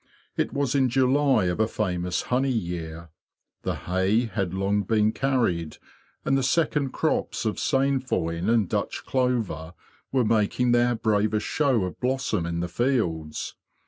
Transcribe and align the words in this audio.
It 0.35 0.51
was 0.51 0.73
in 0.73 0.89
July 0.89 1.45
of 1.45 1.59
a 1.59 1.67
famous 1.67 2.23
honey 2.23 2.49
year. 2.49 3.11
The 3.61 3.75
hay 3.75 4.25
had 4.25 4.51
long 4.51 4.81
been 4.81 5.11
carried, 5.11 5.77
and 6.25 6.35
the 6.35 6.41
second 6.41 6.89
crops 6.91 7.45
of 7.45 7.59
sainfoin 7.59 8.49
and 8.49 8.67
Dutch 8.67 9.05
clover 9.05 9.75
were 10.11 10.25
making 10.25 10.71
their 10.71 10.95
bravest 10.95 11.45
show 11.45 11.83
of 11.83 11.99
blossom 11.99 12.47
in 12.47 12.61
the 12.61 12.67
fields. 12.67 13.53